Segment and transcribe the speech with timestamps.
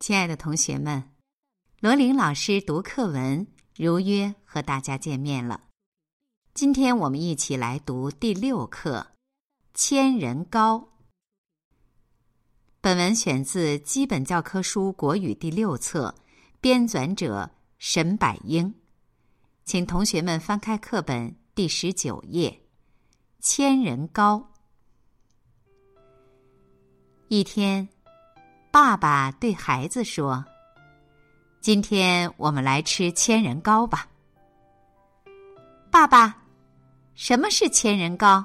[0.00, 1.02] 亲爱的同学们，
[1.80, 5.62] 罗琳老师读课文如约和大家见面了。
[6.52, 9.06] 今天我们一起来读第六课
[9.72, 10.78] 《千人高》。
[12.82, 16.14] 本文选自基本教科书国语第六册，
[16.64, 18.74] 编纂者沈百英。
[19.66, 22.48] 请同学们翻开课本第十九页，
[23.38, 24.38] 《千人糕》。
[27.28, 27.86] 一天。
[28.70, 30.42] 爸爸对孩子说
[31.60, 34.08] ：“今天我们来吃千人糕吧。”
[35.92, 36.44] 爸爸，
[37.14, 38.42] 什么是千人糕？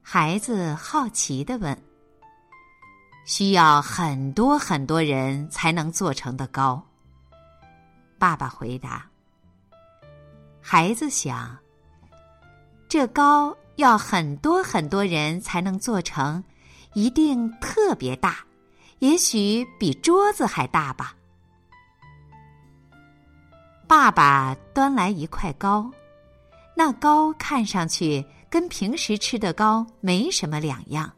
[0.00, 1.76] 孩子好奇的问。
[3.30, 6.84] “需要很多很多人才能做成的糕。”
[8.18, 9.06] 爸爸回答。
[10.60, 11.56] 孩子想
[12.90, 16.42] ：“这糕要很多很多人才能做成，
[16.94, 18.38] 一定特别大。”
[18.98, 21.14] 也许比桌子还大吧。
[23.86, 25.88] 爸爸端来一块糕，
[26.74, 31.10] 那糕看上去跟平时吃的糕没什么两样。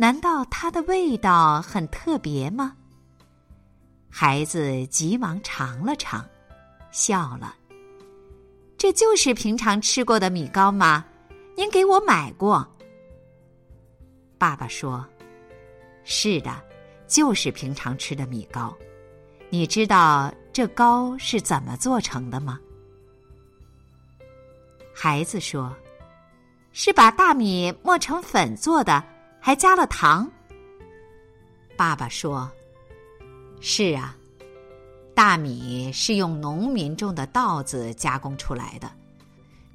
[0.00, 2.76] 难道它的味道很特别吗？
[4.08, 6.24] 孩子急忙尝了尝，
[6.92, 7.54] 笑了。
[8.76, 11.04] 这就是平常吃过的米糕吗？
[11.56, 12.64] 您给我买过。
[14.38, 15.04] 爸爸说
[16.04, 16.64] ：“是的。”
[17.08, 18.76] 就是平常吃的米糕，
[19.48, 22.60] 你知道这糕是怎么做成的吗？
[24.94, 25.74] 孩子说
[26.70, 29.02] ：“是把大米磨成粉做的，
[29.40, 30.30] 还加了糖。”
[31.76, 32.50] 爸爸说
[33.60, 34.16] ：“是啊，
[35.14, 38.90] 大米是用农民种的稻子加工出来的，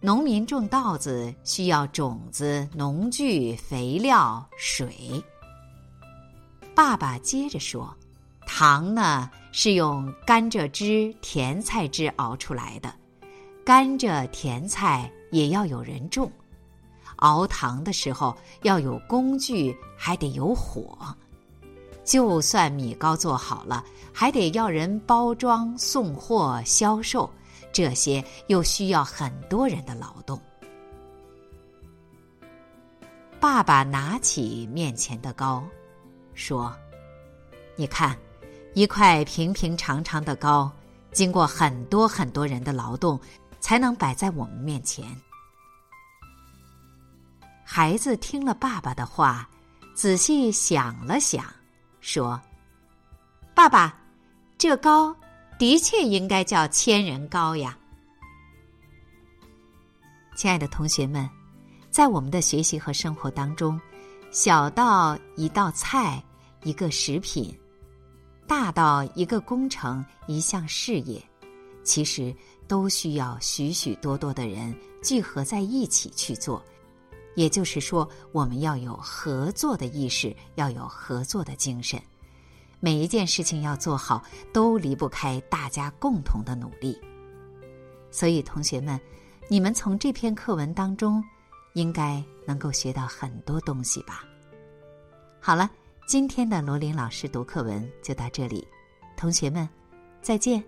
[0.00, 5.22] 农民种稻子需要种子、农具、肥料、水。”
[6.74, 7.94] 爸爸接着说
[8.46, 12.94] ：“糖呢是用甘蔗汁、甜菜汁熬出来的，
[13.62, 16.32] 甘蔗、甜菜也要有人种。
[17.20, 20.98] 熬糖的时候要有工具，还得有火。
[22.04, 27.30] 就算米糕做好了，还得要人包装、送货、销售，
[27.72, 30.40] 这些又需要很多人的劳动。”
[33.38, 35.62] 爸爸拿起面前的糕。
[36.34, 36.74] 说
[37.76, 38.16] ：“你看，
[38.74, 40.70] 一块平平常常的糕，
[41.12, 43.20] 经过很多很多人的劳动，
[43.60, 45.04] 才能摆在我们面前。”
[47.80, 49.48] 孩子听了爸爸的话，
[49.94, 51.46] 仔细想了想，
[52.02, 52.38] 说
[53.56, 53.98] ：“爸爸，
[54.58, 55.16] 这糕
[55.58, 57.74] 的确应该叫千人糕呀。”
[60.36, 61.26] 亲爱的同学们，
[61.88, 63.80] 在我们的学习和生活当中，
[64.30, 66.22] 小到一道菜。
[66.64, 67.58] 一个食品，
[68.46, 71.18] 大到一个工程、一项事业，
[71.82, 72.36] 其实
[72.68, 76.62] 都需要许许多多的人聚合在一起去做。
[77.40, 81.98] 也就是说，我们要有合作的意识，要有合作的精神。
[82.80, 87.00] 每一件事情要做好，都离不开大家共同的努力。
[88.10, 89.00] 所以，同学们，
[89.48, 91.24] 你们从这篇课文当中，
[91.72, 94.22] 应该能够学到很多东西吧？
[95.40, 95.70] 好了。
[96.06, 98.66] 今天的罗琳老师读课文就到这里，
[99.16, 99.66] 同学们，
[100.20, 100.62] 再见。